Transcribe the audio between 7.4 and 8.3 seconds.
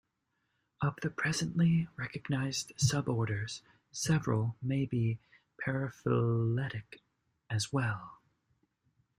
as well.